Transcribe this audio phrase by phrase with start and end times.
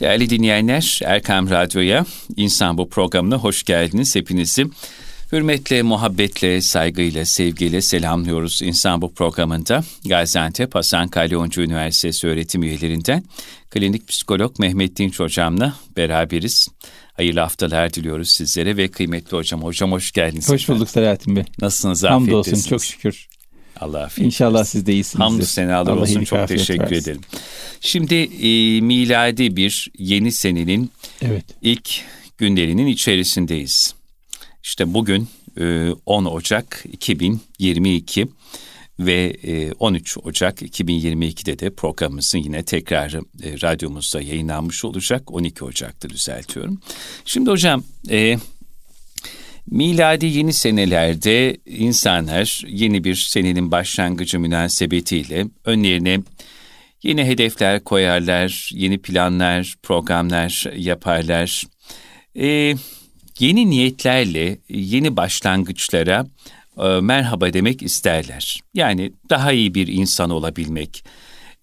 [0.00, 2.06] Değerli dinleyenler, Erkam Radyo'ya,
[2.36, 4.66] İnsan Bu programına hoş geldiniz hepinizi.
[5.32, 9.84] Hürmetle, muhabbetle, saygıyla, sevgiyle selamlıyoruz İnsan Bu programında.
[10.04, 13.24] Gaziantep Hasan Kalyoncu Üniversitesi öğretim üyelerinden
[13.70, 16.68] klinik psikolog Mehmet Dinç hocamla beraberiz.
[17.12, 19.62] Hayırlı haftalar diliyoruz sizlere ve kıymetli hocam.
[19.62, 20.48] Hocam hoş geldiniz.
[20.48, 21.44] Hoş bulduk Selahattin Bey.
[21.60, 22.04] Nasılsınız?
[22.04, 23.28] Hamdolsun çok şükür.
[23.80, 25.20] Allah afiyet İnşallah siz de iyisiniz.
[25.20, 26.24] Hamdü senalar Allah olsun.
[26.24, 26.96] Çok teşekkür versin.
[26.96, 27.20] ederim.
[27.80, 30.90] Şimdi e, miladi bir yeni senenin
[31.22, 31.44] evet.
[31.62, 32.00] ilk
[32.38, 33.94] günlerinin içerisindeyiz.
[34.62, 35.28] İşte bugün
[35.60, 38.28] e, 10 Ocak 2022
[39.00, 39.36] ve
[39.78, 45.32] 13 e, Ocak 2022'de de programımızın yine tekrarı e, radyomuzda yayınlanmış olacak.
[45.32, 46.80] 12 Ocak'ta düzeltiyorum.
[47.24, 48.38] Şimdi hocam e,
[49.66, 56.18] miladi yeni senelerde insanlar yeni bir senenin başlangıcı münasebetiyle önlerine
[57.02, 61.64] yeni hedefler koyarlar, yeni planlar, programlar yaparlar.
[62.36, 62.74] E,
[63.38, 66.26] yeni niyetlerle yeni başlangıçlara
[66.78, 68.60] e, merhaba demek isterler.
[68.74, 71.04] Yani daha iyi bir insan olabilmek,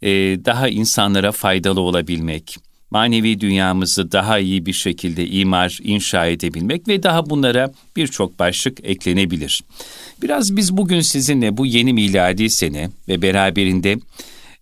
[0.02, 0.10] e,
[0.46, 2.58] daha insanlara faydalı olabilmek,
[2.94, 9.62] manevi dünyamızı daha iyi bir şekilde imar, inşa edebilmek ve daha bunlara birçok başlık eklenebilir.
[10.22, 13.98] Biraz biz bugün sizinle bu yeni miladi sene ve beraberinde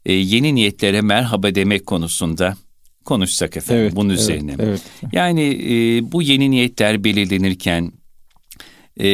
[0.06, 2.56] e, yeni niyetlere merhaba demek konusunda
[3.06, 4.56] konuşsak efendim evet, bunun evet, üzerine.
[4.60, 4.82] Evet.
[5.12, 7.92] Yani e, bu yeni niyetler belirlenirken
[9.02, 9.08] e,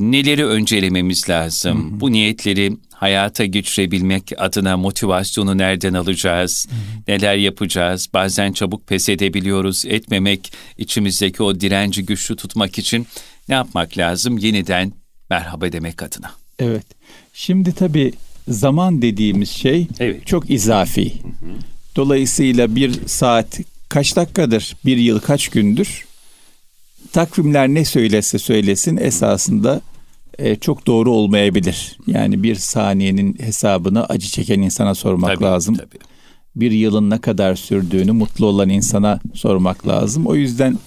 [0.00, 1.90] neleri öncelememiz lazım?
[1.90, 2.00] Hı hı.
[2.00, 6.66] Bu niyetleri hayata geçirebilmek adına motivasyonu nereden alacağız?
[6.70, 7.02] Hı hı.
[7.08, 8.08] Neler yapacağız?
[8.14, 9.84] Bazen çabuk pes edebiliyoruz.
[9.86, 13.06] Etmemek, içimizdeki o direnci güçlü tutmak için
[13.48, 14.38] ne yapmak lazım?
[14.38, 14.92] Yeniden
[15.30, 16.30] merhaba demek adına.
[16.58, 16.86] Evet.
[17.34, 18.12] Şimdi tabii
[18.48, 20.26] zaman dediğimiz şey evet.
[20.26, 21.12] çok izafi.
[21.22, 21.50] Hı hı.
[21.96, 26.04] Dolayısıyla bir saat kaç dakikadır, bir yıl kaç gündür
[27.12, 29.80] takvimler ne söylese söylesin esasında
[30.38, 31.98] e, çok doğru olmayabilir.
[32.06, 35.74] Yani bir saniyenin hesabını acı çeken insana sormak tabii, lazım.
[35.74, 35.98] Tabii.
[36.56, 40.26] Bir yılın ne kadar sürdüğünü mutlu olan insana sormak lazım.
[40.26, 40.78] O yüzden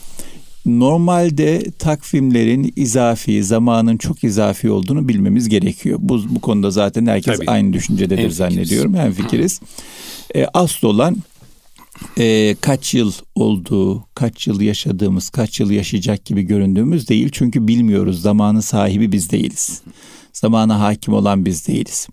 [0.66, 6.00] normalde takvimlerin izafi, zamanın çok izafi olduğunu bilmemiz gerekiyor.
[6.02, 7.52] Bu, bu konuda zaten herkes Tabii.
[7.52, 8.96] aynı düşüncededir en zannediyorum.
[8.96, 9.62] Hem fikiriz.
[10.36, 11.18] E, asıl olan
[12.18, 17.30] e, kaç yıl olduğu, kaç yıl yaşadığımız, kaç yıl yaşayacak gibi göründüğümüz değil.
[17.31, 18.22] Çünkü bilmiyoruz.
[18.22, 19.81] Zamanın sahibi biz değiliz.
[20.34, 22.08] Zamana hakim olan biz değiliz.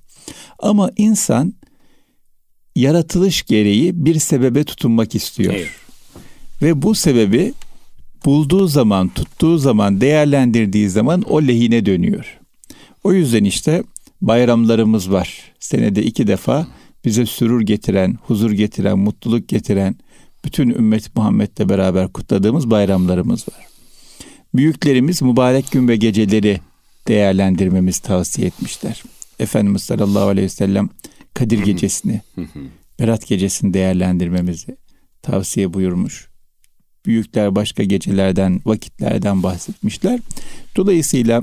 [0.59, 1.55] Ama insan
[2.77, 5.55] yaratılış gereği bir sebebe tutunmak istiyor.
[5.55, 5.69] Evet.
[6.62, 7.55] Ve bu sebebi
[8.25, 12.39] bulduğu zaman, tuttuğu zaman, değerlendirdiği zaman o lehine dönüyor.
[13.05, 13.83] O yüzden işte
[14.21, 15.53] bayramlarımız var.
[15.61, 16.66] Senede iki defa
[17.04, 19.97] bize sürur getiren, huzur getiren, mutluluk getiren
[20.44, 23.66] bütün ümmet Muhammed'le beraber kutladığımız bayramlarımız var.
[24.54, 26.60] Büyüklerimiz mübarek gün ve geceleri
[27.09, 29.03] değerlendirmemizi tavsiye etmişler.
[29.38, 30.88] Efendimiz sallallahu aleyhi ve sellem
[31.34, 32.20] Kadir gecesini,
[33.00, 34.76] Berat gecesini değerlendirmemizi
[35.22, 36.28] tavsiye buyurmuş.
[37.06, 40.21] Büyükler başka gecelerden, vakitlerden bahsetmişler.
[40.76, 41.42] Dolayısıyla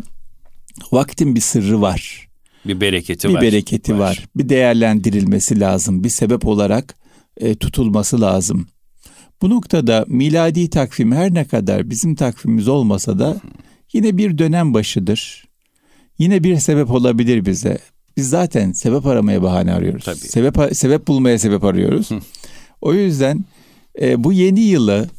[0.91, 2.30] vaktin bir sırrı var.
[2.65, 3.41] Bir bereketi bir var.
[3.41, 3.99] Bir bereketi var.
[3.99, 4.25] var.
[4.35, 6.03] Bir değerlendirilmesi lazım.
[6.03, 6.95] Bir sebep olarak
[7.37, 8.67] e, tutulması lazım.
[9.41, 13.41] Bu noktada miladi takvim her ne kadar bizim takvimimiz olmasa da
[13.93, 15.47] yine bir dönem başıdır.
[16.17, 17.77] Yine bir sebep olabilir bize.
[18.17, 20.05] Biz zaten sebep aramaya bahane arıyoruz.
[20.05, 20.17] Tabii.
[20.17, 22.09] Sebep sebep bulmaya sebep arıyoruz.
[22.81, 23.45] o yüzden
[24.01, 25.09] e, bu yeni yılı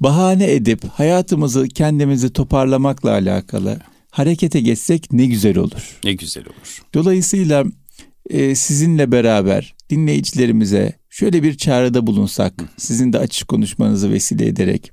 [0.00, 3.78] bahane edip hayatımızı kendimizi toparlamakla alakalı
[4.10, 5.98] harekete geçsek ne güzel olur.
[6.04, 6.82] Ne güzel olur.
[6.94, 7.64] Dolayısıyla
[8.30, 14.92] e, sizinle beraber dinleyicilerimize şöyle bir çağrıda bulunsak, sizin de açık konuşmanızı vesile ederek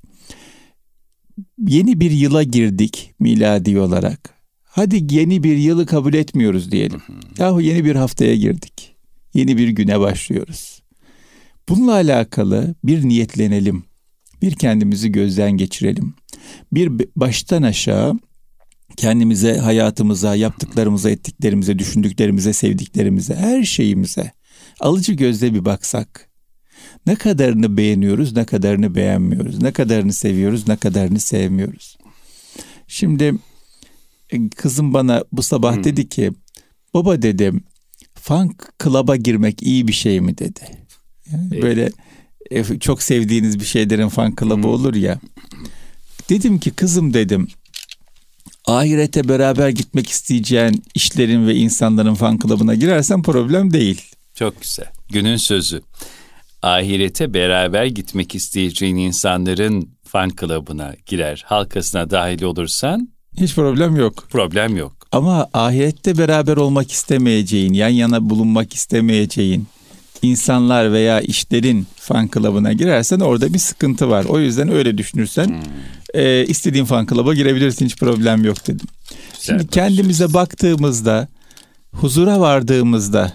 [1.67, 4.33] yeni bir yıla girdik miladi olarak.
[4.63, 7.01] Hadi yeni bir yılı kabul etmiyoruz diyelim.
[7.37, 8.95] Yahu yeni bir haftaya girdik.
[9.33, 10.81] Yeni bir güne başlıyoruz.
[11.69, 13.83] Bununla alakalı bir niyetlenelim.
[14.41, 16.13] Bir kendimizi gözden geçirelim.
[16.71, 18.19] Bir baştan aşağı
[18.95, 24.31] kendimize, hayatımıza, yaptıklarımıza, ettiklerimize, düşündüklerimize, sevdiklerimize, her şeyimize
[24.79, 26.29] alıcı gözle bir baksak.
[27.05, 31.97] Ne kadarını beğeniyoruz, ne kadarını beğenmiyoruz, ne kadarını seviyoruz, ne kadarını sevmiyoruz.
[32.87, 33.35] Şimdi
[34.29, 35.83] e, kızım bana bu sabah hmm.
[35.83, 36.31] dedi ki,
[36.93, 37.63] baba dedim,
[38.13, 40.59] fan club'a girmek iyi bir şey mi dedi.
[41.31, 41.89] Yani böyle
[42.51, 44.65] e, çok sevdiğiniz bir şeylerin fan club'ı hmm.
[44.65, 45.19] olur ya.
[46.29, 47.47] Dedim ki kızım dedim
[48.67, 54.01] ahirete beraber gitmek isteyeceğin işlerin ve insanların fan club'ına girersen problem değil.
[54.33, 54.87] Çok güzel.
[55.09, 55.81] Günün sözü.
[56.61, 64.27] ahirete beraber gitmek isteyeceğin insanların fan club'ına girer, halkasına dahil olursan hiç problem yok.
[64.29, 64.93] Problem yok.
[65.11, 69.67] Ama ahirette beraber olmak istemeyeceğin, yan yana bulunmak istemeyeceğin
[70.21, 74.25] insanlar veya işlerin fan club'ına girersen orada bir sıkıntı var.
[74.25, 75.61] O yüzden öyle düşünürsen hmm.
[76.13, 78.87] E, istediğin fan club'a girebilirsin hiç problem yok dedim.
[79.39, 81.27] Şimdi kendimize baktığımızda,
[81.91, 83.33] huzura vardığımızda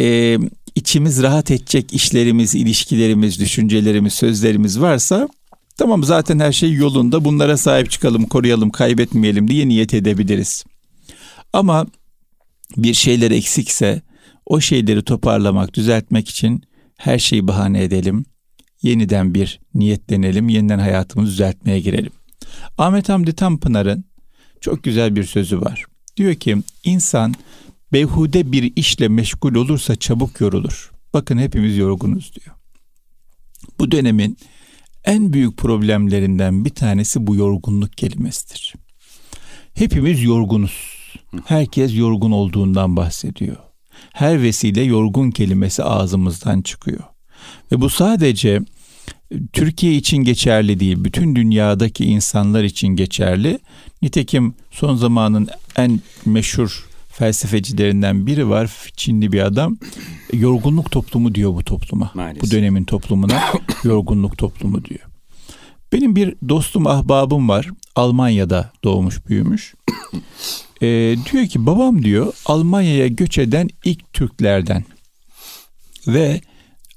[0.00, 0.38] e,
[0.74, 5.28] içimiz rahat edecek işlerimiz, ilişkilerimiz, düşüncelerimiz, sözlerimiz varsa
[5.76, 10.64] tamam zaten her şey yolunda bunlara sahip çıkalım, koruyalım, kaybetmeyelim diye niyet edebiliriz.
[11.52, 11.86] Ama
[12.76, 14.02] bir şeyler eksikse
[14.46, 16.62] o şeyleri toparlamak, düzeltmek için
[16.96, 18.24] her şeyi bahane edelim.
[18.82, 22.12] Yeniden bir niyetlenelim, yeniden hayatımızı düzeltmeye girelim.
[22.78, 24.04] Ahmet Hamdi Tanpınar'ın
[24.60, 25.84] çok güzel bir sözü var.
[26.16, 27.34] Diyor ki insan
[27.92, 30.90] beyhude bir işle meşgul olursa çabuk yorulur.
[31.14, 32.56] Bakın hepimiz yorgunuz diyor.
[33.78, 34.38] Bu dönemin
[35.04, 38.74] en büyük problemlerinden bir tanesi bu yorgunluk kelimesidir.
[39.74, 40.96] Hepimiz yorgunuz.
[41.44, 43.56] Herkes yorgun olduğundan bahsediyor.
[44.12, 47.04] Her vesile yorgun kelimesi ağzımızdan çıkıyor.
[47.72, 48.60] Ve bu sadece
[49.52, 53.58] Türkiye için geçerli değil, bütün dünyadaki insanlar için geçerli.
[54.02, 58.70] Nitekim son zamanın en meşhur felsefecilerinden biri var.
[58.96, 59.76] Çinli bir adam.
[60.32, 62.10] Yorgunluk toplumu diyor bu topluma.
[62.14, 62.42] Maalesef.
[62.42, 63.42] Bu dönemin toplumuna
[63.84, 65.00] yorgunluk toplumu diyor.
[65.92, 67.68] Benim bir dostum ahbabım var.
[67.96, 69.74] Almanya'da doğmuş büyümüş.
[70.82, 74.84] E, diyor ki babam diyor Almanya'ya göç eden ilk Türklerden.
[76.06, 76.40] Ve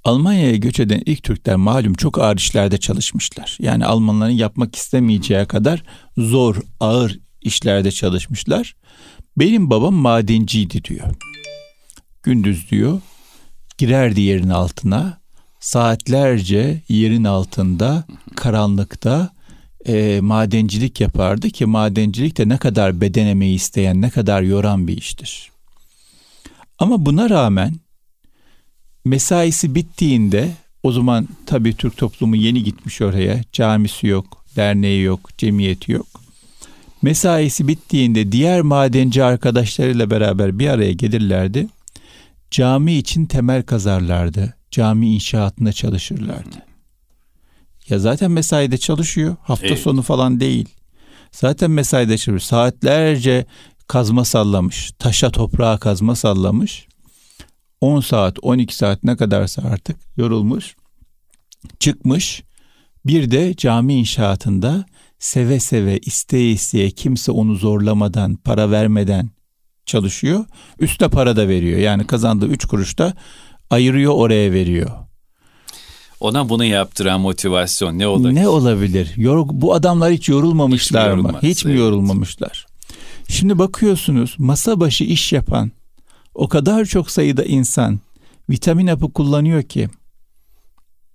[0.09, 3.57] Almanya'ya göç eden ilk Türkler malum çok ağır işlerde çalışmışlar.
[3.61, 5.83] Yani Almanların yapmak istemeyeceği kadar
[6.17, 8.75] zor, ağır işlerde çalışmışlar.
[9.37, 11.15] Benim babam madenciydi diyor.
[12.23, 13.01] Gündüz diyor
[13.77, 15.19] girerdi yerin altına
[15.59, 18.03] saatlerce yerin altında
[18.35, 19.29] karanlıkta
[19.85, 24.97] e, madencilik yapardı ki madencilik de ne kadar beden emeği isteyen ne kadar yoran bir
[24.97, 25.51] iştir.
[26.79, 27.75] Ama buna rağmen
[29.05, 30.51] mesaisi bittiğinde
[30.83, 36.07] o zaman tabii Türk toplumu yeni gitmiş oraya camisi yok, derneği yok, cemiyeti yok.
[37.01, 41.67] Mesaisi bittiğinde diğer madenci arkadaşlarıyla beraber bir araya gelirlerdi.
[42.51, 44.55] Cami için temel kazarlardı.
[44.71, 46.55] Cami inşaatında çalışırlardı.
[47.89, 49.35] Ya zaten mesaide çalışıyor.
[49.41, 49.79] Hafta evet.
[49.79, 50.69] sonu falan değil.
[51.31, 52.39] Zaten mesaide çalışıyor.
[52.39, 53.45] Saatlerce
[53.87, 54.91] kazma sallamış.
[54.99, 56.87] Taşa toprağa kazma sallamış.
[57.81, 60.75] 10 saat 12 saat ne kadarsa artık yorulmuş.
[61.79, 62.43] Çıkmış.
[63.05, 64.85] Bir de cami inşaatında
[65.19, 69.29] seve seve isteye isteye kimse onu zorlamadan para vermeden
[69.85, 70.45] çalışıyor.
[70.79, 71.79] Üste para da veriyor.
[71.79, 73.13] Yani kazandığı 3 kuruşta
[73.69, 74.89] ayırıyor oraya veriyor.
[76.19, 78.35] Ona bunu yaptıran motivasyon ne olabilir?
[78.35, 79.13] Ne olabilir?
[79.17, 81.39] Yor, bu adamlar hiç yorulmamışlar hiç mı?
[81.41, 82.65] Hiç mi yorulmamışlar?
[83.27, 85.71] Şimdi bakıyorsunuz masa başı iş yapan
[86.39, 87.99] o kadar çok sayıda insan
[88.49, 89.89] vitamin hapı kullanıyor ki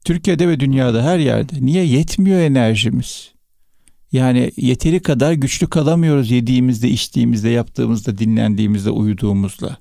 [0.04, 1.52] Türkiye'de ve dünyada her yerde.
[1.60, 3.32] Niye yetmiyor enerjimiz?
[4.12, 9.76] Yani yeteri kadar güçlü kalamıyoruz yediğimizde, içtiğimizde, yaptığımızda, dinlendiğimizde, uyuduğumuzla.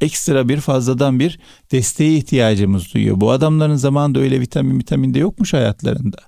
[0.00, 1.38] Ekstra bir fazladan bir
[1.72, 3.20] desteğe ihtiyacımız duyuyor.
[3.20, 6.18] Bu adamların zamanında öyle vitamin vitamin de yokmuş hayatlarında.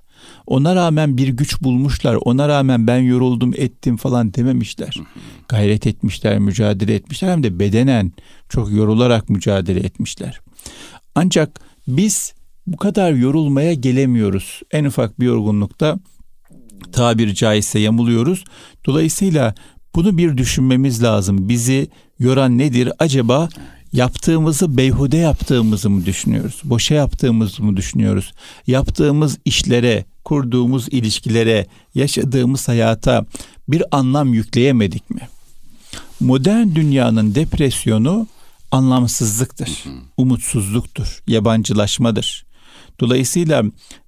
[0.47, 2.15] Ona rağmen bir güç bulmuşlar.
[2.15, 4.97] Ona rağmen ben yoruldum ettim falan dememişler.
[5.49, 7.31] Gayret etmişler, mücadele etmişler.
[7.31, 8.11] Hem de bedenen
[8.49, 10.39] çok yorularak mücadele etmişler.
[11.15, 12.33] Ancak biz
[12.67, 14.61] bu kadar yorulmaya gelemiyoruz.
[14.71, 15.99] En ufak bir yorgunlukta
[16.91, 18.43] tabiri caizse yamuluyoruz.
[18.85, 19.55] Dolayısıyla
[19.95, 21.49] bunu bir düşünmemiz lazım.
[21.49, 21.87] Bizi
[22.19, 22.91] yoran nedir?
[22.99, 23.49] Acaba
[23.93, 26.61] yaptığımızı beyhude yaptığımızı mı düşünüyoruz?
[26.63, 28.33] Boşa yaptığımızı mı düşünüyoruz?
[28.67, 33.25] Yaptığımız işlere, kurduğumuz ilişkilere, yaşadığımız hayata
[33.67, 35.21] bir anlam yükleyemedik mi?
[36.19, 38.27] Modern dünyanın depresyonu
[38.71, 39.83] anlamsızlıktır,
[40.17, 42.45] umutsuzluktur, yabancılaşmadır.
[42.99, 43.63] Dolayısıyla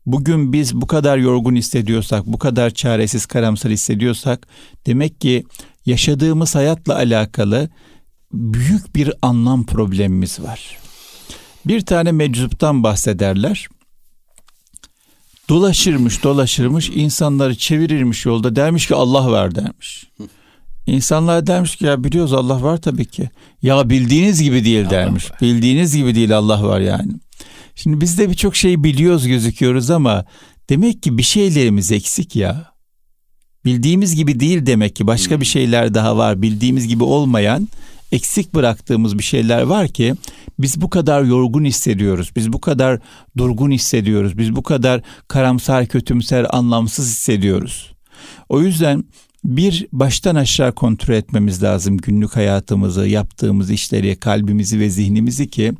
[0.06, 4.48] bugün biz bu kadar yorgun hissediyorsak, bu kadar çaresiz, karamsar hissediyorsak
[4.86, 5.44] demek ki
[5.86, 7.70] yaşadığımız hayatla alakalı
[8.34, 10.78] büyük bir anlam problemimiz var.
[11.66, 13.68] Bir tane meczuptan bahsederler.
[15.50, 20.08] Dolaşırmış dolaşırmış insanları çevirirmiş yolda dermiş ki Allah var dermiş.
[20.88, 23.30] İnsanlar dermiş ki ya biliyoruz Allah var tabii ki.
[23.62, 25.32] Ya bildiğiniz gibi değil dermiş.
[25.42, 27.12] Bildiğiniz gibi değil Allah var yani.
[27.76, 30.26] Şimdi biz de birçok şeyi biliyoruz gözüküyoruz ama
[30.70, 32.74] demek ki bir şeylerimiz eksik ya.
[33.66, 35.52] Bildiğimiz gibi değil demek ki başka bir hmm.
[35.52, 37.68] şeyler daha var bildiğimiz gibi olmayan
[38.14, 40.16] eksik bıraktığımız bir şeyler var ki
[40.60, 42.32] biz bu kadar yorgun hissediyoruz.
[42.36, 43.00] Biz bu kadar
[43.38, 44.38] durgun hissediyoruz.
[44.38, 47.94] Biz bu kadar karamsar, kötümser, anlamsız hissediyoruz.
[48.50, 49.04] O yüzden
[49.44, 55.74] bir baştan aşağı kontrol etmemiz lazım günlük hayatımızı, yaptığımız işleri, kalbimizi ve zihnimizi ki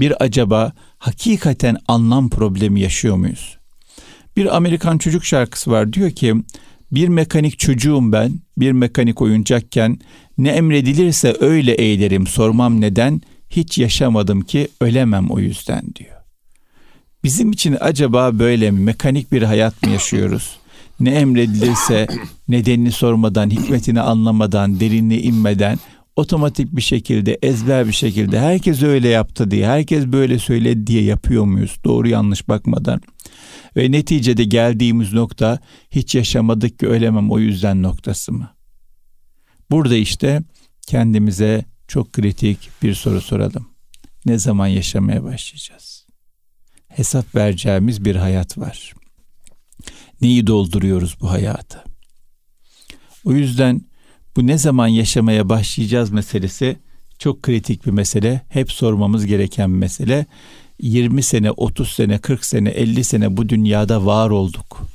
[0.00, 3.58] bir acaba hakikaten anlam problemi yaşıyor muyuz?
[4.36, 6.34] Bir Amerikan çocuk şarkısı var diyor ki
[6.92, 9.98] bir mekanik çocuğum ben, bir mekanik oyuncakken
[10.38, 16.16] ne emredilirse öyle eğlerim sormam neden hiç yaşamadım ki ölemem o yüzden diyor.
[17.24, 20.58] Bizim için acaba böyle mi mekanik bir hayat mı yaşıyoruz?
[21.00, 22.06] Ne emredilirse
[22.48, 25.78] nedenini sormadan, hikmetini anlamadan, derinliği inmeden
[26.16, 31.44] otomatik bir şekilde, ezber bir şekilde herkes öyle yaptı diye, herkes böyle söyledi diye yapıyor
[31.44, 31.76] muyuz?
[31.84, 33.00] Doğru yanlış bakmadan.
[33.76, 35.58] Ve neticede geldiğimiz nokta
[35.90, 38.50] hiç yaşamadık ki ölemem o yüzden noktası mı?
[39.70, 40.42] Burada işte
[40.86, 43.68] kendimize çok kritik bir soru soralım.
[44.26, 46.06] Ne zaman yaşamaya başlayacağız?
[46.88, 48.94] Hesap vereceğimiz bir hayat var.
[50.20, 51.84] Neyi dolduruyoruz bu hayata?
[53.24, 53.80] O yüzden
[54.36, 56.78] bu ne zaman yaşamaya başlayacağız meselesi
[57.18, 58.40] çok kritik bir mesele.
[58.48, 60.26] Hep sormamız gereken bir mesele.
[60.80, 64.86] 20 sene, 30 sene, 40 sene, 50 sene bu dünyada var olduk.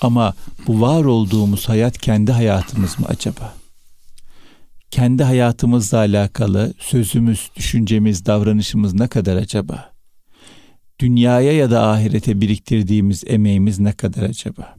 [0.00, 0.34] Ama
[0.66, 3.54] bu var olduğumuz hayat kendi hayatımız mı acaba?
[4.90, 9.92] Kendi hayatımızla alakalı sözümüz, düşüncemiz, davranışımız ne kadar acaba?
[11.00, 14.76] Dünyaya ya da ahirete biriktirdiğimiz emeğimiz ne kadar acaba?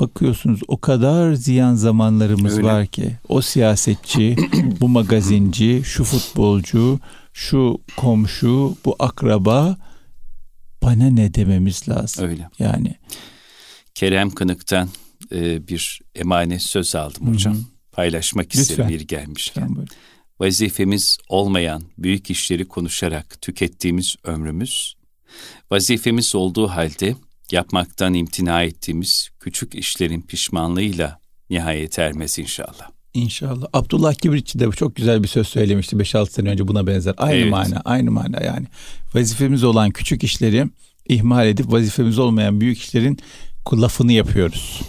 [0.00, 2.66] Bakıyorsunuz o kadar ziyan zamanlarımız Öyle.
[2.66, 4.36] var ki o siyasetçi,
[4.80, 7.00] bu magazinci, şu futbolcu,
[7.32, 9.76] şu komşu, bu akraba
[10.82, 12.28] bana ne dememiz lazım.
[12.28, 12.48] Öyle.
[12.58, 12.96] Yani.
[13.94, 14.88] Kerem Kınık'tan
[15.32, 17.54] e, bir emanet söz aldım hocam.
[17.54, 17.62] Hı-hı.
[17.92, 19.86] Paylaşmak isterim bir gelmişken.
[20.40, 24.94] Vazifemiz olmayan büyük işleri konuşarak tükettiğimiz ömrümüz,
[25.70, 27.16] vazifemiz olduğu halde
[27.50, 31.20] yapmaktan imtina ettiğimiz küçük işlerin pişmanlığıyla
[31.50, 32.90] nihayet ermez inşallah.
[33.14, 33.66] İnşallah.
[33.72, 37.14] Abdullah Kibritçi de çok güzel bir söz söylemişti 5-6 sene önce buna benzer.
[37.16, 37.50] Aynı evet.
[37.50, 38.66] mana, aynı mana yani.
[39.14, 40.66] Vazifemiz olan küçük işleri
[41.08, 43.18] ihmal edip vazifemiz olmayan büyük işlerin
[43.72, 44.80] lafını yapıyoruz.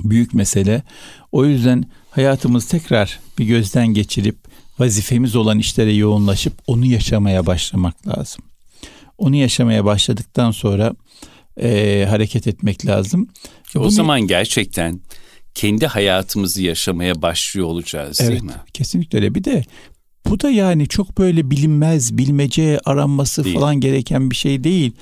[0.00, 0.82] Büyük mesele.
[1.32, 4.36] O yüzden hayatımız tekrar bir gözden geçirip
[4.78, 8.44] vazifemiz olan işlere yoğunlaşıp onu yaşamaya başlamak lazım.
[9.18, 10.94] Onu yaşamaya başladıktan sonra
[11.60, 13.28] e, hareket etmek lazım.
[13.76, 15.00] O Bunu, zaman gerçekten
[15.54, 18.52] kendi hayatımızı yaşamaya başlıyor olacağız evet, değil mi?
[18.72, 19.34] Kesinlikle öyle.
[19.34, 19.64] Bir de
[20.26, 23.56] bu da yani çok böyle bilinmez, bilmece aranması değil.
[23.56, 24.92] falan gereken bir şey değil.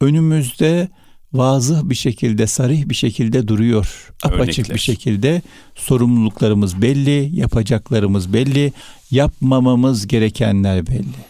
[0.00, 0.88] Önümüzde
[1.32, 4.12] vazıh bir şekilde, sarih bir şekilde duruyor.
[4.22, 4.74] Apaçık Örnekler.
[4.74, 5.42] bir şekilde
[5.74, 8.72] sorumluluklarımız belli, yapacaklarımız belli,
[9.10, 11.24] yapmamamız gerekenler belli.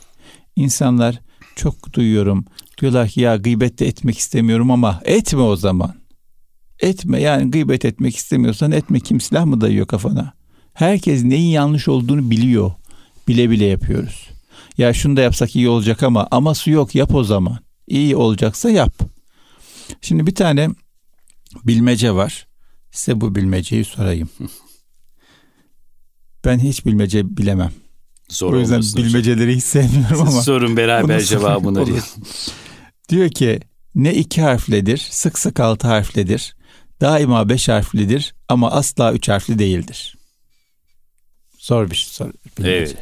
[0.56, 1.20] İnsanlar
[1.56, 2.44] çok duyuyorum.
[2.80, 5.94] Diyorlar ki ya gıybet de etmek istemiyorum ama etme o zaman.
[6.80, 9.00] Etme yani gıybet etmek istemiyorsan etme.
[9.00, 10.32] Kim silah mı dayıyor kafana?
[10.74, 12.72] Herkes neyin yanlış olduğunu biliyor.
[13.28, 14.28] Bile bile yapıyoruz.
[14.78, 17.58] Ya şunu da yapsak iyi olacak ama aması yok yap o zaman.
[17.86, 18.94] İyi olacaksa yap.
[20.00, 20.68] Şimdi bir tane
[21.64, 22.46] bilmece var.
[22.90, 24.28] Size bu bilmeceyi sorayım.
[26.44, 27.72] Ben hiç bilmece bilemem.
[28.30, 29.56] Zor o yüzden bilmeceleri hocam.
[29.56, 30.42] hiç sevmiyorum ama.
[30.42, 32.02] Sorun beraber cevabını arayalım.
[33.08, 33.60] Diyor ki
[33.94, 36.56] ne iki harflidir, sık sık altı harflidir,
[37.04, 40.16] daima beş harflidir ama asla üç harfli değildir.
[41.58, 42.12] Zor bir şey.
[42.12, 42.96] Zor, evet.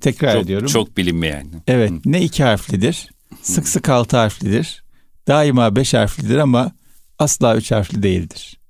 [0.00, 0.68] Tekrar çok, ediyorum.
[0.68, 1.62] Çok bilinmeyen.
[1.66, 1.90] Evet.
[1.90, 2.00] Hı.
[2.04, 3.10] Ne iki harflidir,
[3.42, 4.84] sık sık altı harflidir,
[5.28, 6.72] daima beş harflidir ama
[7.18, 8.60] asla üç harfli değildir.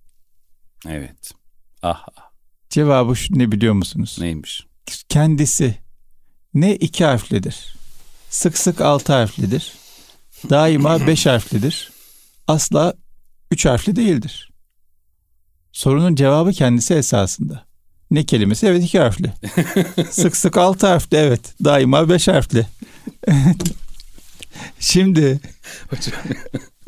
[0.89, 1.31] Evet.
[1.83, 2.13] Aha.
[2.71, 4.17] Cevabı şu ne biliyor musunuz?
[4.21, 4.67] Neymiş?
[5.09, 5.75] Kendisi
[6.55, 7.77] ne iki harflidir,
[8.31, 9.73] sık sık altı harflidir,
[10.51, 11.93] daima beş harflidir.
[12.49, 12.95] Asla
[13.53, 14.53] üç harfli değildir.
[15.73, 17.65] Sorunun cevabı kendisi esasında.
[18.11, 18.67] Ne kelimesi?
[18.67, 19.33] Evet iki harfli.
[20.11, 21.41] sık sık altı harfli evet.
[21.65, 22.67] Daima beş harfli.
[24.81, 25.41] şimdi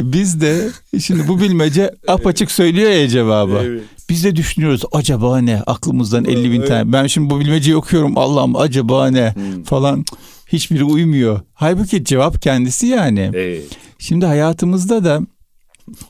[0.01, 3.61] biz de şimdi bu bilmece apaçık söylüyor ya cevabı.
[3.65, 3.83] Evet.
[4.09, 6.69] Biz de düşünüyoruz acaba ne aklımızdan 50 bin evet.
[6.69, 6.93] tane.
[6.93, 9.63] Ben şimdi bu bilmeceyi okuyorum Allah'ım acaba ne hmm.
[9.63, 10.05] falan
[10.49, 11.41] hiçbiri uymuyor.
[11.55, 13.31] Halbuki cevap kendisi yani.
[13.35, 13.65] Evet.
[13.99, 15.21] Şimdi hayatımızda da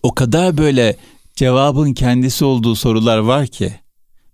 [0.02, 0.96] o kadar böyle
[1.36, 3.72] cevabın kendisi olduğu sorular var ki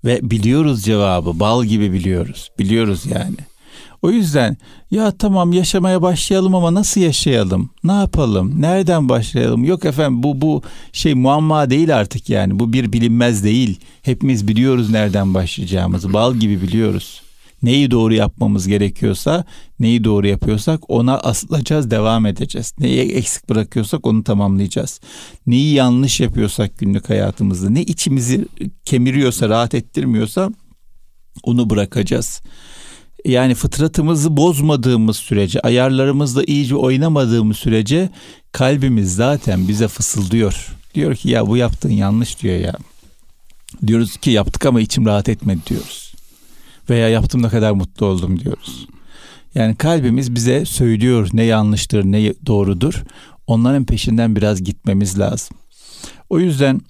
[0.04, 2.50] ve biliyoruz cevabı bal gibi biliyoruz.
[2.58, 3.36] Biliyoruz yani.
[4.02, 4.56] O yüzden
[4.90, 7.70] ya tamam yaşamaya başlayalım ama nasıl yaşayalım?
[7.84, 8.62] Ne yapalım?
[8.62, 9.64] Nereden başlayalım?
[9.64, 12.58] Yok efendim bu bu şey muamma değil artık yani.
[12.58, 13.80] Bu bir bilinmez değil.
[14.02, 16.12] Hepimiz biliyoruz nereden başlayacağımızı.
[16.12, 17.22] Bal gibi biliyoruz.
[17.62, 19.44] Neyi doğru yapmamız gerekiyorsa,
[19.80, 22.74] neyi doğru yapıyorsak ona asılacağız, devam edeceğiz.
[22.78, 25.00] Neyi eksik bırakıyorsak onu tamamlayacağız.
[25.46, 28.46] Neyi yanlış yapıyorsak günlük hayatımızda, ne içimizi
[28.84, 30.50] kemiriyorsa, rahat ettirmiyorsa
[31.42, 32.40] onu bırakacağız.
[33.24, 38.10] Yani fıtratımızı bozmadığımız sürece, ayarlarımızla iyice oynamadığımız sürece
[38.52, 40.76] kalbimiz zaten bize fısıldıyor.
[40.94, 42.74] Diyor ki ya bu yaptığın yanlış diyor ya.
[43.86, 46.09] Diyoruz ki yaptık ama içim rahat etmedi diyoruz.
[46.90, 48.86] Veya yaptım ne kadar mutlu oldum diyoruz.
[49.54, 53.02] Yani kalbimiz bize söylüyor ne yanlıştır ne doğrudur.
[53.46, 55.56] Onların peşinden biraz gitmemiz lazım.
[56.30, 56.80] O yüzden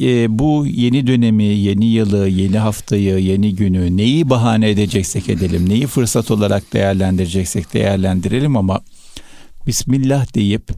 [0.00, 5.86] e, bu yeni dönemi, yeni yılı, yeni haftayı, yeni günü neyi bahane edeceksek edelim, neyi
[5.86, 8.80] fırsat olarak değerlendireceksek değerlendirelim ama
[9.66, 10.70] Bismillah deyip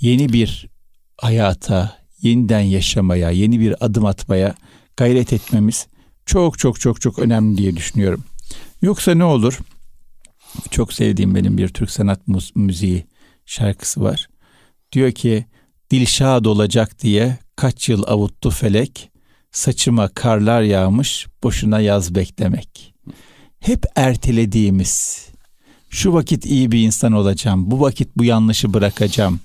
[0.00, 0.68] yeni bir
[1.16, 4.54] hayata, yeniden yaşamaya, yeni bir adım atmaya
[4.96, 5.86] gayret etmemiz
[6.28, 8.24] çok çok çok çok önemli diye düşünüyorum.
[8.82, 9.58] Yoksa ne olur?
[10.70, 12.20] Çok sevdiğim benim bir Türk sanat
[12.54, 13.06] müziği
[13.46, 14.28] şarkısı var.
[14.92, 15.46] Diyor ki
[15.90, 19.10] Dilşad olacak diye kaç yıl avuttu felek,
[19.50, 22.94] saçıma karlar yağmış, boşuna yaz beklemek.
[23.60, 25.26] Hep ertelediğimiz,
[25.90, 29.40] şu vakit iyi bir insan olacağım, bu vakit bu yanlışı bırakacağım,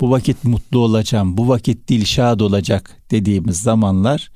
[0.00, 4.30] bu vakit mutlu olacağım, bu vakit dilşad olacak dediğimiz zamanlar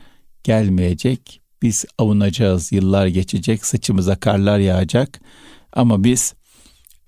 [0.45, 1.42] gelmeyecek.
[1.63, 5.21] Biz avunacağız, yıllar geçecek, saçımıza karlar yağacak
[5.73, 6.35] ama biz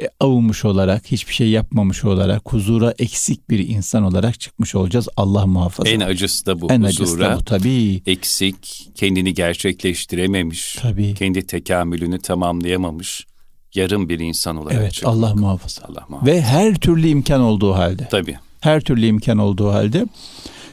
[0.02, 5.08] e, avunmuş olarak, hiçbir şey yapmamış olarak, huzura eksik bir insan olarak çıkmış olacağız.
[5.16, 5.88] Allah muhafaza.
[5.88, 6.72] En acısı da bu.
[6.72, 8.02] En huzura, acısı da bu tabii.
[8.06, 11.14] Eksik, kendini gerçekleştirememiş, tabii.
[11.14, 13.26] kendi tekamülünü tamamlayamamış
[13.74, 15.14] yarım bir insan olarak evet, çıkmak.
[15.14, 15.82] Allah muhafaza.
[15.88, 16.32] Allah muhafaza.
[16.32, 18.08] Ve her türlü imkan olduğu halde.
[18.10, 18.36] Tabii.
[18.60, 20.06] Her türlü imkan olduğu halde.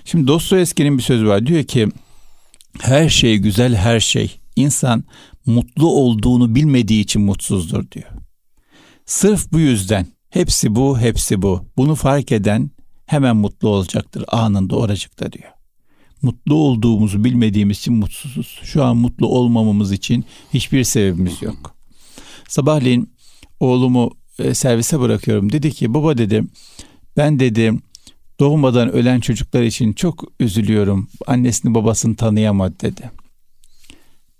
[0.06, 1.46] Şimdi Dostoyevski'nin bir sözü var.
[1.46, 1.88] Diyor ki
[2.82, 4.40] her şey güzel her şey.
[4.56, 5.04] İnsan
[5.46, 8.10] mutlu olduğunu bilmediği için mutsuzdur diyor.
[9.06, 11.66] Sırf bu yüzden hepsi bu, hepsi bu.
[11.78, 12.72] Bunu fark eden
[13.06, 15.52] hemen mutlu olacaktır anında oracıkta diyor.
[16.22, 18.60] Mutlu olduğumuzu bilmediğimiz için mutsuzuz.
[18.64, 21.75] Şu an mutlu olmamamız için hiçbir sebebimiz yok.
[22.48, 23.14] Sabahleyin
[23.60, 25.51] oğlumu e, servise bırakıyorum.
[25.51, 26.51] Dedi ki baba dedim
[27.18, 27.82] ben dedim
[28.42, 31.08] doğmadan ölen çocuklar için çok üzülüyorum.
[31.27, 33.12] Annesini babasını tanıyamadı dedi.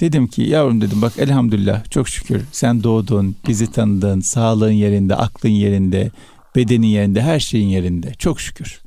[0.02, 5.50] Dedim ki yavrum dedim bak elhamdülillah çok şükür sen doğdun, bizi tanıdın, sağlığın yerinde, aklın
[5.50, 6.12] yerinde,
[6.56, 8.14] bedenin yerinde, her şeyin yerinde.
[8.14, 8.82] Çok şükür.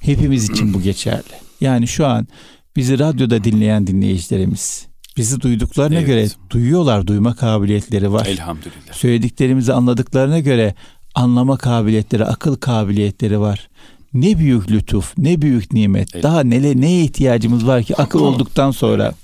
[0.00, 1.34] Hepimiz için bu geçerli.
[1.60, 2.28] Yani şu an
[2.76, 6.06] bizi radyoda dinleyen dinleyicilerimiz bizi duyduklarına evet.
[6.06, 8.26] göre duyuyorlar, duyma kabiliyetleri var.
[8.26, 8.92] Elhamdülillah.
[8.92, 10.74] Söylediklerimizi anladıklarına göre
[11.14, 13.68] anlama kabiliyetleri, akıl kabiliyetleri var.
[14.14, 16.08] Ne büyük lütuf, ne büyük nimet.
[16.14, 16.22] Evet.
[16.24, 19.14] Daha nele neye ihtiyacımız var ki akıl olduktan sonra?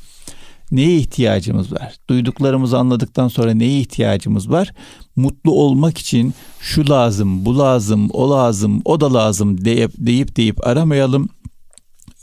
[0.71, 1.95] Neye ihtiyacımız var?
[2.09, 4.73] Duyduklarımızı anladıktan sonra neye ihtiyacımız var?
[5.17, 10.67] Mutlu olmak için şu lazım, bu lazım, o lazım, o da lazım deyip deyip, deyip
[10.67, 11.29] aramayalım.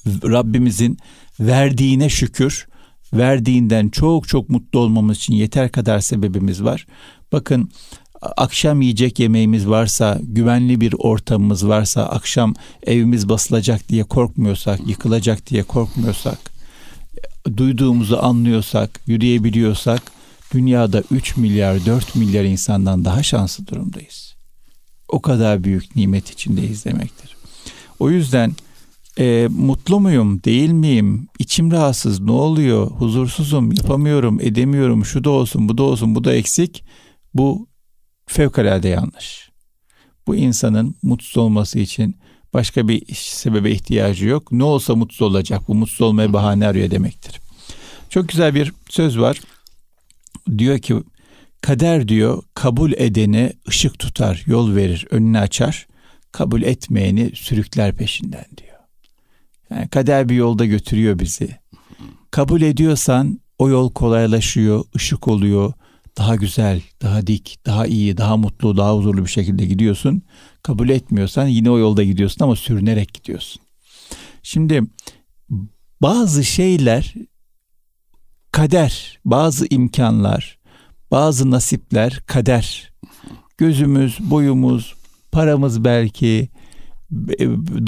[0.08, 0.98] Rabbimizin
[1.40, 2.68] verdiğine şükür,
[3.14, 6.86] verdiğinden çok çok mutlu olmamız için yeter kadar sebebimiz var.
[7.32, 7.70] Bakın
[8.38, 15.64] akşam yiyecek yemeğimiz varsa, güvenli bir ortamımız varsa, akşam evimiz basılacak diye korkmuyorsak, yıkılacak diye
[15.64, 16.38] korkmuyorsak,
[17.58, 20.02] duyduğumuzu anlıyorsak, yürüyebiliyorsak
[20.54, 24.36] dünyada 3 milyar 4 milyar insandan daha şanslı durumdayız.
[25.08, 27.36] O kadar büyük nimet içindeyiz demektir.
[28.00, 28.54] O yüzden
[29.20, 35.70] e, mutlu muyum, değil miyim, içim rahatsız, ne oluyor, huzursuzum, yapamıyorum, edemiyorum, şu da olsun,
[35.70, 36.84] bu da olsun, bu da eksik.
[37.34, 37.68] Bu
[38.34, 39.50] fevkalade yanlış.
[40.28, 42.16] Bu insanın mutsuz olması için
[42.54, 44.52] Başka bir sebebe ihtiyacı yok.
[44.52, 45.62] Ne olsa mutsuz olacak.
[45.68, 47.42] Bu mutsuz olmaya bahane arıyor demektir.
[48.10, 49.42] Çok güzel bir söz var.
[50.58, 50.96] Diyor ki
[51.62, 55.88] kader diyor kabul edeni ışık tutar, yol verir, önünü açar.
[56.32, 58.78] Kabul etmeyeni sürükler peşinden diyor.
[59.70, 61.58] Yani kader bir yolda götürüyor bizi.
[62.32, 65.74] Kabul ediyorsan o yol kolaylaşıyor, ışık oluyor,
[66.18, 70.22] daha güzel, daha dik, daha iyi, daha mutlu, daha huzurlu bir şekilde gidiyorsun.
[70.64, 73.62] Kabul etmiyorsan yine o yolda gidiyorsun ama sürünerek gidiyorsun.
[74.44, 74.84] Şimdi
[76.02, 77.14] bazı şeyler
[78.52, 80.58] kader, bazı imkanlar,
[81.12, 82.94] bazı nasipler kader.
[83.58, 84.96] Gözümüz, boyumuz,
[85.32, 86.50] paramız belki,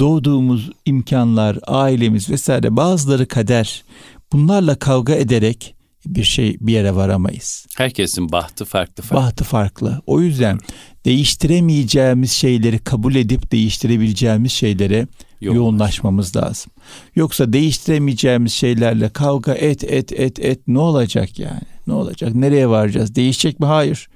[0.00, 3.84] doğduğumuz imkanlar, ailemiz vesaire bazıları kader.
[4.32, 5.75] Bunlarla kavga ederek
[6.06, 7.66] bir şey bir yere varamayız.
[7.76, 9.26] Herkesin bahtı farklı farklı.
[9.26, 10.02] Bahtı farklı.
[10.06, 10.58] O yüzden
[11.04, 15.06] değiştiremeyeceğimiz şeyleri kabul edip değiştirebileceğimiz şeylere
[15.40, 15.56] Yoğunlaş.
[15.56, 16.72] yoğunlaşmamız lazım.
[17.16, 21.60] Yoksa değiştiremeyeceğimiz şeylerle kavga et et et et ne olacak yani?
[21.86, 22.34] Ne olacak?
[22.34, 23.14] Nereye varacağız?
[23.14, 23.66] Değişecek mi?
[23.66, 24.08] Hayır.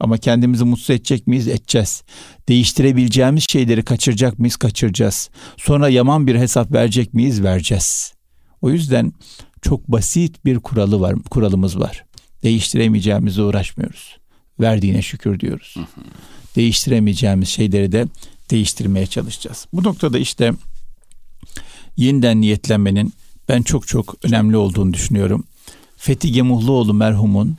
[0.00, 1.48] Ama kendimizi mutsuz edecek miyiz?
[1.48, 2.02] Edeceğiz.
[2.48, 4.56] Değiştirebileceğimiz şeyleri kaçıracak mıyız?
[4.56, 5.30] Kaçıracağız.
[5.56, 7.42] Sonra yaman bir hesap verecek miyiz?
[7.42, 8.12] Vereceğiz.
[8.62, 9.12] O yüzden
[9.62, 12.04] çok basit bir kuralı var, kuralımız var.
[12.42, 14.16] Değiştiremeyeceğimize uğraşmıyoruz.
[14.60, 15.76] Verdiğine şükür diyoruz.
[16.56, 18.06] Değiştiremeyeceğimiz şeyleri de
[18.50, 19.66] değiştirmeye çalışacağız.
[19.72, 20.52] Bu noktada işte
[21.96, 23.12] yeniden niyetlenmenin
[23.48, 25.44] ben çok çok önemli olduğunu düşünüyorum.
[25.96, 27.56] Fethi Gemuhluoğlu merhumun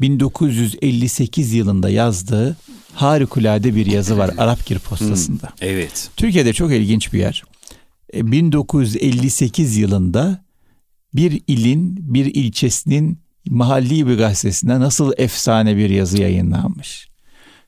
[0.00, 2.56] 1958 yılında yazdığı
[2.94, 5.46] harikulade bir yazı var Arapgir postasında.
[5.46, 6.10] Hmm, evet.
[6.16, 7.42] Türkiye'de çok ilginç bir yer.
[8.14, 10.41] 1958 e, yılında
[11.14, 17.08] bir ilin, bir ilçesinin mahalli bir gazetesinde nasıl efsane bir yazı yayınlanmış.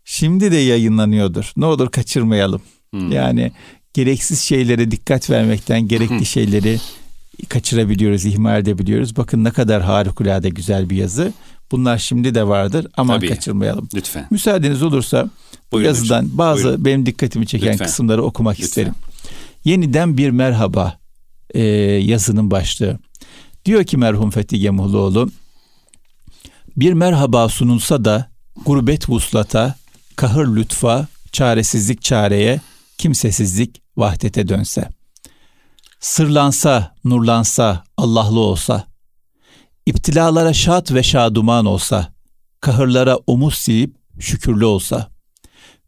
[0.05, 1.53] Şimdi de yayınlanıyordur.
[1.57, 2.63] Ne olur kaçırmayalım.
[2.91, 3.13] Hmm.
[3.13, 3.53] Yani
[3.95, 6.79] gereksiz şeylere dikkat vermekten gerekli şeyleri
[7.49, 9.17] kaçırabiliyoruz, ihmal edebiliyoruz.
[9.17, 11.33] Bakın ne kadar harikulade güzel bir yazı.
[11.73, 13.29] Bunlar şimdi de vardır ama Tabii.
[13.29, 13.89] kaçırmayalım.
[13.95, 14.27] Lütfen.
[14.31, 15.31] Müsaadeniz olursa
[15.73, 16.39] bu yazıdan hocam.
[16.39, 16.85] bazı Buyurun.
[16.85, 17.87] benim dikkatimi çeken Lütfen.
[17.87, 18.67] kısımları okumak Lütfen.
[18.67, 18.93] isterim.
[19.65, 20.99] Yeniden bir merhaba
[21.55, 21.63] e,
[22.03, 22.99] yazının başlığı.
[23.65, 25.31] Diyor ki merhum Fethi Gemuhluoğlu
[26.77, 28.31] bir merhaba sunulsa da
[28.67, 29.75] gurbet vuslata,
[30.17, 32.61] kahır lütfa, çaresizlik çareye,
[32.99, 34.89] kimsesizlik vahdete dönse.
[36.01, 38.85] Sırlansa, nurlansa, Allah'lı olsa,
[39.87, 42.15] İptilalara şad ve şaduman olsa,
[42.61, 45.11] kahırlara omuz silip şükürlü olsa,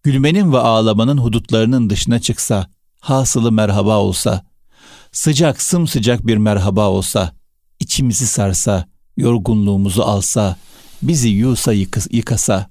[0.02, 4.46] gülmenin ve ağlamanın hudutlarının dışına çıksa, hasılı merhaba olsa,
[5.12, 7.32] sıcak sımsıcak bir merhaba olsa,
[7.96, 10.56] içimizi sarsa, yorgunluğumuzu alsa,
[11.02, 11.72] bizi yusa
[12.10, 12.70] yıkasa,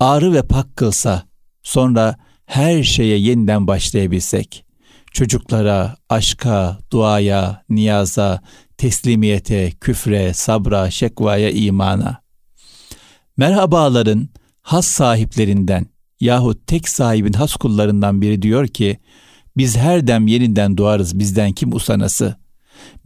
[0.00, 1.22] ağrı ve pak kılsa,
[1.62, 4.64] sonra her şeye yeniden başlayabilsek,
[5.12, 8.42] çocuklara, aşka, duaya, niyaza,
[8.78, 12.22] teslimiyete, küfre, sabra, şekvaya, imana.
[13.36, 14.28] Merhabaların
[14.62, 15.86] has sahiplerinden
[16.20, 18.98] yahut tek sahibin has kullarından biri diyor ki,
[19.56, 22.36] biz her dem yeniden doğarız bizden kim usanası.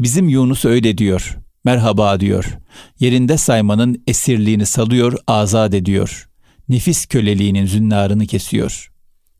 [0.00, 1.38] Bizim Yunus öyle diyor,
[1.68, 2.58] merhaba diyor.
[3.00, 6.28] Yerinde saymanın esirliğini salıyor, azat ediyor.
[6.68, 8.90] Nefis köleliğinin zünnarını kesiyor.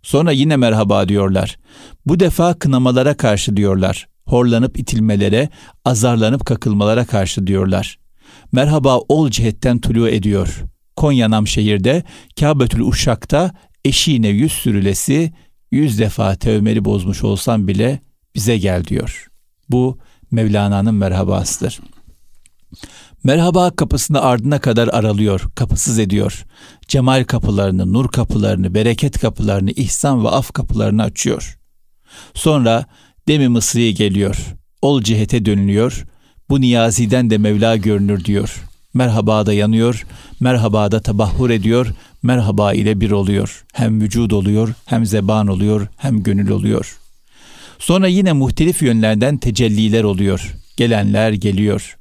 [0.03, 1.59] Sonra yine merhaba diyorlar.
[2.07, 5.49] Bu defa kınamalara karşı diyorlar horlanıp itilmelere,
[5.85, 7.99] azarlanıp kakılmalara karşı diyorlar.
[8.53, 10.65] Merhaba ol cihetten tulu ediyor.
[10.97, 12.03] Konya Namşehir'de
[12.41, 13.51] Kâbetül Uşak'ta
[13.85, 15.33] eşiğine yüz sürülesi
[15.71, 18.01] yüz defa tevmeli bozmuş olsam bile
[18.35, 19.27] bize gel diyor.
[19.71, 19.99] Bu
[20.31, 21.81] Mevlana'nın merhabasıdır.
[23.25, 26.45] Merhaba kapısını ardına kadar aralıyor, kapısız ediyor.
[26.89, 31.59] Cemal kapılarını, nur kapılarını, bereket kapılarını, ihsan ve af kapılarını açıyor.
[32.35, 32.85] Sonra
[33.29, 34.37] Demi Mısri'ye geliyor.
[34.83, 36.05] Ol cihete dönülüyor.
[36.51, 38.65] Bu niyaziden de Mevla görünür diyor.
[38.95, 40.07] Merhaba da yanıyor.
[40.41, 41.87] Merhaba da tabahhur ediyor.
[42.23, 43.65] Merhaba ile bir oluyor.
[43.73, 46.99] Hem vücud oluyor, hem zeban oluyor, hem gönül oluyor.
[47.79, 50.55] Sonra yine muhtelif yönlerden tecelliler oluyor.
[50.77, 51.98] Gelenler geliyor.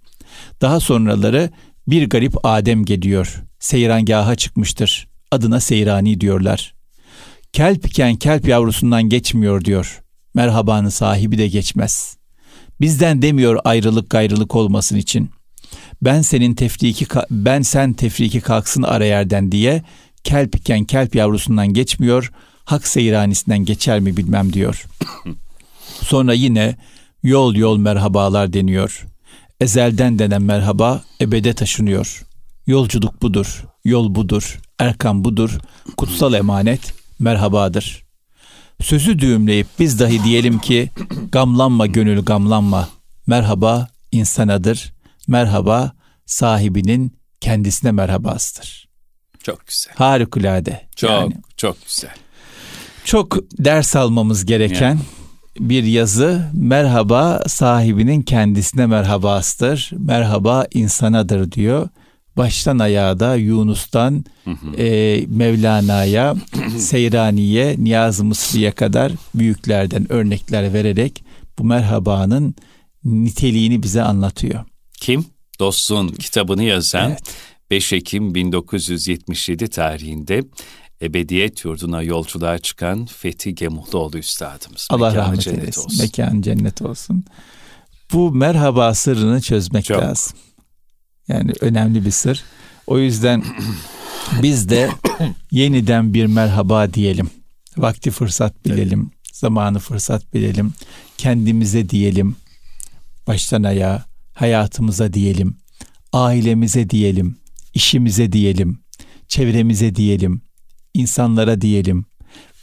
[0.61, 1.49] Daha sonraları
[1.87, 3.43] bir garip Adem geliyor.
[3.59, 5.07] Seyrangaha çıkmıştır.
[5.31, 6.75] Adına Seyrani diyorlar.
[7.53, 10.01] Kelp iken kelp yavrusundan geçmiyor diyor
[10.37, 12.17] merhabanın sahibi de geçmez.
[12.81, 15.29] Bizden demiyor ayrılık gayrılık olmasın için.
[16.01, 19.83] Ben senin tefriki ben sen tefriki kalksın ara yerden diye
[20.23, 22.31] kelp iken kelp yavrusundan geçmiyor,
[22.65, 24.85] hak seyranisinden geçer mi bilmem diyor.
[26.01, 26.75] Sonra yine
[27.23, 29.06] yol yol merhabalar deniyor.
[29.61, 32.25] Ezelden denen merhaba ebede taşınıyor.
[32.67, 35.57] Yolculuk budur, yol budur, erkan budur,
[35.97, 38.05] kutsal emanet merhabadır.
[38.81, 40.89] Sözü düğümleyip biz dahi diyelim ki
[41.31, 42.89] gamlanma gönül gamlanma.
[43.27, 44.93] Merhaba insanadır.
[45.27, 45.91] Merhaba
[46.25, 48.89] sahibinin kendisine merhabasıdır.
[49.43, 49.93] Çok güzel.
[49.95, 50.87] Harikulade.
[50.95, 52.13] Çok yani, çok güzel.
[53.05, 54.99] Çok ders almamız gereken yani.
[55.59, 56.49] Bir yazı.
[56.53, 59.91] Merhaba sahibinin kendisine merhabasıdır.
[59.97, 61.89] Merhaba insanadır diyor
[62.37, 64.25] baştan ayağa da Yunus'tan
[64.77, 66.35] e, Mevlana'ya,
[66.77, 71.23] Seyrani'ye, Niyaz-ı Mısri'ye kadar büyüklerden örnekler vererek
[71.59, 72.55] bu merhabanın
[73.03, 74.65] niteliğini bize anlatıyor.
[75.01, 75.25] Kim?
[75.59, 77.21] Dost'un kitabını yazan evet.
[77.71, 80.43] 5 Ekim 1977 tarihinde
[81.01, 84.87] ebediyet yurduna yolculuğa çıkan Fethi Gemuhluoğlu Üstadımız.
[84.89, 85.81] Allah Mekanı rahmet eylesin.
[85.81, 86.01] Olsun.
[86.01, 87.25] Mekan cennet olsun.
[88.13, 90.01] Bu merhaba sırrını çözmek Çok.
[90.01, 90.37] lazım.
[91.27, 92.43] Yani önemli bir sır.
[92.87, 93.43] O yüzden
[94.41, 94.89] biz de
[95.51, 97.29] yeniden bir merhaba diyelim.
[97.77, 99.11] Vakti fırsat bilelim.
[99.33, 100.73] Zamanı fırsat bilelim.
[101.17, 102.35] Kendimize diyelim.
[103.27, 105.57] Baştan ayağa hayatımıza diyelim.
[106.13, 107.37] Ailemize diyelim.
[107.73, 108.79] işimize diyelim,
[109.27, 110.41] çevremize diyelim,
[110.93, 112.05] insanlara diyelim,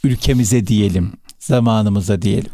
[0.03, 2.51] ülkemize diyelim, zamanımıza diyelim.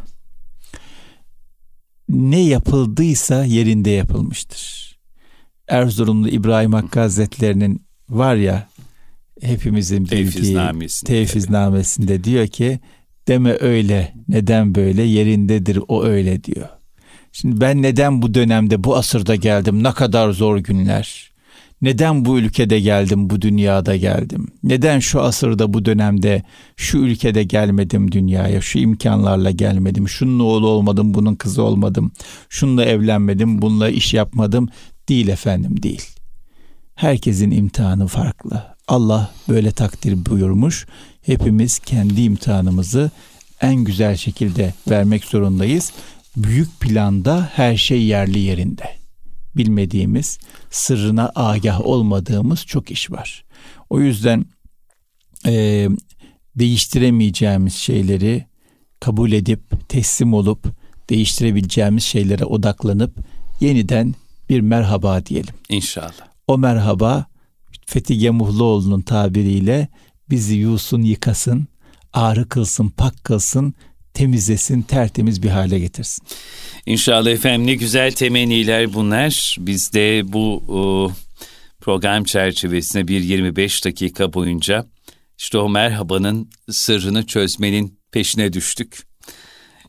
[2.09, 4.81] Ne yapıldıysa yerinde yapılmıştır.
[5.67, 8.67] Erzurumlu İbrahim Hakkı Hazretleri'nin var ya
[9.41, 10.57] hepimizin bildiği
[11.05, 12.79] tevfiznamesinde diyor ki
[13.27, 16.69] deme öyle neden böyle yerindedir o öyle diyor.
[17.31, 21.30] Şimdi ben neden bu dönemde bu asırda geldim ne kadar zor günler.
[21.81, 24.47] Neden bu ülkede geldim, bu dünyada geldim?
[24.63, 26.43] Neden şu asırda, bu dönemde,
[26.75, 32.11] şu ülkede gelmedim dünyaya, şu imkanlarla gelmedim, şunun oğlu olmadım, bunun kızı olmadım,
[32.49, 34.69] şununla evlenmedim, bununla iş yapmadım?
[35.09, 36.05] Değil efendim, değil.
[36.95, 38.63] Herkesin imtihanı farklı.
[38.87, 40.85] Allah böyle takdir buyurmuş.
[41.21, 43.11] Hepimiz kendi imtihanımızı
[43.61, 45.91] en güzel şekilde vermek zorundayız.
[46.37, 49.00] Büyük planda her şey yerli yerinde.
[49.55, 53.45] Bilmediğimiz, sırrına agah olmadığımız çok iş var.
[53.89, 54.45] O yüzden
[55.45, 55.87] e,
[56.55, 58.45] değiştiremeyeceğimiz şeyleri
[58.99, 60.67] kabul edip teslim olup
[61.09, 63.17] değiştirebileceğimiz şeylere odaklanıp
[63.59, 64.15] yeniden
[64.49, 65.53] bir merhaba diyelim.
[65.69, 66.27] İnşallah.
[66.47, 67.25] O merhaba
[67.85, 69.87] Fethi Gemuhluoğlu'nun tabiriyle
[70.29, 71.67] bizi yusun yıkasın,
[72.13, 73.73] ağrı kılsın, pak kılsın,
[74.13, 76.25] temizlesin, tertemiz bir hale getirsin.
[76.85, 79.55] İnşallah efendim ne güzel temenniler bunlar.
[79.59, 81.11] Biz de bu o,
[81.81, 84.85] program çerçevesinde bir 25 dakika boyunca
[85.37, 89.03] işte o merhabanın sırrını çözmenin peşine düştük.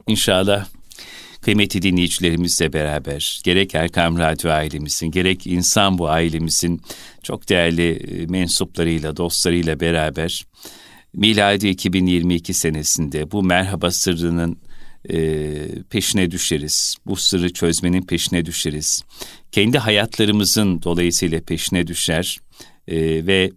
[0.07, 0.67] İnşallah
[1.43, 6.81] kıymetli dinleyicilerimizle beraber gerek Erkam Radyo ailemizin gerek insan bu ailemizin
[7.23, 10.45] çok değerli e, mensuplarıyla dostlarıyla beraber
[11.15, 14.59] miladi 2022 senesinde bu merhaba sırrının
[15.11, 16.97] e, peşine düşeriz.
[17.07, 19.05] Bu sırrı çözmenin peşine düşeriz.
[19.53, 22.39] Kendi hayatlarımızın dolayısıyla peşine düşer
[22.89, 23.51] e, ve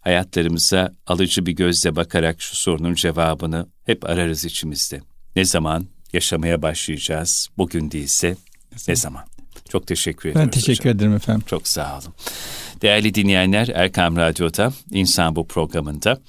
[0.00, 5.00] hayatlarımıza alıcı bir gözle bakarak şu sorunun cevabını hep ararız içimizde.
[5.36, 7.48] Ne zaman yaşamaya başlayacağız?
[7.58, 8.36] Bugün değilse
[8.88, 9.24] ne zaman?
[9.68, 10.46] Çok teşekkür ederim.
[10.46, 10.96] Ben teşekkür hocam.
[10.96, 11.42] ederim efendim.
[11.46, 12.14] Çok sağ olun.
[12.82, 16.20] Değerli dinleyenler Erkam Radyo'da İnsan Bu programında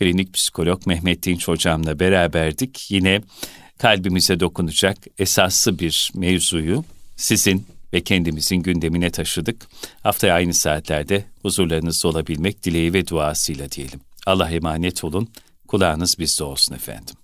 [0.00, 2.90] klinik psikolog Mehmet Dinç hocamla beraberdik.
[2.90, 3.20] Yine
[3.78, 6.84] kalbimize dokunacak esaslı bir mevzuyu
[7.16, 9.66] sizin ve kendimizin gündemine taşıdık.
[10.02, 14.00] Haftaya aynı saatlerde huzurlarınızda olabilmek dileği ve duasıyla diyelim.
[14.26, 15.28] Allah emanet olun.
[15.68, 17.14] Kulağınız bizde olsun efendim.